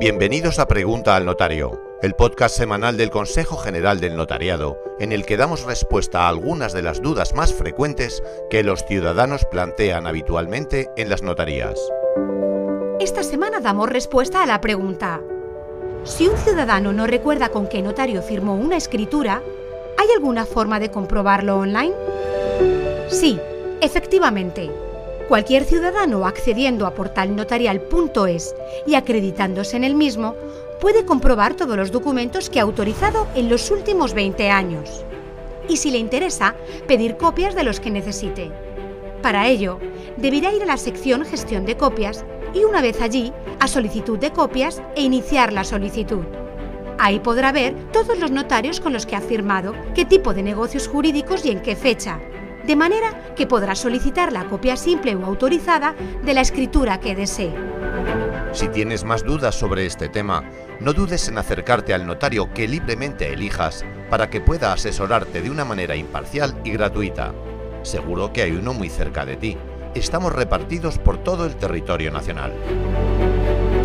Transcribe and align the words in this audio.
Bienvenidos 0.00 0.58
a 0.58 0.66
Pregunta 0.66 1.14
al 1.14 1.24
Notario, 1.24 1.80
el 2.02 2.14
podcast 2.14 2.56
semanal 2.56 2.96
del 2.96 3.10
Consejo 3.10 3.56
General 3.56 4.00
del 4.00 4.16
Notariado, 4.16 4.76
en 4.98 5.12
el 5.12 5.24
que 5.24 5.36
damos 5.36 5.62
respuesta 5.62 6.22
a 6.22 6.28
algunas 6.28 6.72
de 6.72 6.82
las 6.82 7.00
dudas 7.00 7.32
más 7.32 7.54
frecuentes 7.54 8.20
que 8.50 8.64
los 8.64 8.84
ciudadanos 8.84 9.44
plantean 9.44 10.08
habitualmente 10.08 10.90
en 10.96 11.10
las 11.10 11.22
notarías. 11.22 11.78
Esta 12.98 13.22
semana 13.22 13.60
damos 13.60 13.88
respuesta 13.88 14.42
a 14.42 14.46
la 14.46 14.60
pregunta, 14.60 15.20
si 16.02 16.26
un 16.26 16.36
ciudadano 16.38 16.92
no 16.92 17.06
recuerda 17.06 17.50
con 17.50 17.68
qué 17.68 17.80
notario 17.80 18.20
firmó 18.20 18.56
una 18.56 18.76
escritura, 18.76 19.42
¿hay 19.96 20.08
alguna 20.16 20.44
forma 20.44 20.80
de 20.80 20.90
comprobarlo 20.90 21.56
online? 21.56 21.94
Sí, 23.08 23.38
efectivamente. 23.80 24.70
Cualquier 25.28 25.64
ciudadano 25.64 26.26
accediendo 26.26 26.86
a 26.86 26.94
portalnotarial.es 26.94 28.54
y 28.86 28.94
acreditándose 28.94 29.76
en 29.76 29.84
el 29.84 29.94
mismo 29.94 30.34
puede 30.82 31.06
comprobar 31.06 31.54
todos 31.54 31.78
los 31.78 31.90
documentos 31.90 32.50
que 32.50 32.60
ha 32.60 32.64
autorizado 32.64 33.26
en 33.34 33.48
los 33.48 33.70
últimos 33.70 34.12
20 34.12 34.50
años. 34.50 35.02
Y 35.66 35.78
si 35.78 35.90
le 35.90 35.96
interesa, 35.96 36.54
pedir 36.86 37.16
copias 37.16 37.54
de 37.54 37.64
los 37.64 37.80
que 37.80 37.90
necesite. 37.90 38.50
Para 39.22 39.48
ello, 39.48 39.78
deberá 40.18 40.52
ir 40.52 40.62
a 40.62 40.66
la 40.66 40.76
sección 40.76 41.24
Gestión 41.24 41.64
de 41.64 41.78
copias 41.78 42.22
y 42.52 42.64
una 42.64 42.82
vez 42.82 43.00
allí, 43.00 43.32
a 43.60 43.66
solicitud 43.66 44.18
de 44.18 44.30
copias 44.30 44.82
e 44.94 45.02
iniciar 45.02 45.54
la 45.54 45.64
solicitud. 45.64 46.24
Ahí 46.98 47.18
podrá 47.18 47.50
ver 47.50 47.74
todos 47.92 48.18
los 48.18 48.30
notarios 48.30 48.78
con 48.78 48.92
los 48.92 49.06
que 49.06 49.16
ha 49.16 49.22
firmado, 49.22 49.74
qué 49.94 50.04
tipo 50.04 50.34
de 50.34 50.42
negocios 50.42 50.86
jurídicos 50.86 51.46
y 51.46 51.50
en 51.50 51.62
qué 51.62 51.76
fecha, 51.76 52.20
de 52.66 52.76
manera 52.76 53.34
que 53.36 53.46
podrá 53.46 53.74
solicitar 53.74 54.32
la 54.32 54.44
copia 54.44 54.76
simple 54.76 55.14
o 55.14 55.24
autorizada 55.24 55.94
de 56.24 56.34
la 56.34 56.40
escritura 56.40 57.00
que 57.00 57.14
desee. 57.14 57.54
Si 58.52 58.68
tienes 58.68 59.04
más 59.04 59.24
dudas 59.24 59.54
sobre 59.54 59.86
este 59.86 60.08
tema, 60.08 60.44
no 60.80 60.92
dudes 60.92 61.28
en 61.28 61.38
acercarte 61.38 61.92
al 61.92 62.06
notario 62.06 62.52
que 62.52 62.68
libremente 62.68 63.32
elijas 63.32 63.84
para 64.10 64.30
que 64.30 64.40
pueda 64.40 64.72
asesorarte 64.72 65.42
de 65.42 65.50
una 65.50 65.64
manera 65.64 65.96
imparcial 65.96 66.54
y 66.64 66.70
gratuita. 66.70 67.34
Seguro 67.82 68.32
que 68.32 68.42
hay 68.42 68.52
uno 68.52 68.72
muy 68.72 68.88
cerca 68.88 69.26
de 69.26 69.36
ti. 69.36 69.58
Estamos 69.94 70.32
repartidos 70.32 70.98
por 70.98 71.18
todo 71.18 71.46
el 71.46 71.56
territorio 71.56 72.10
nacional. 72.10 72.52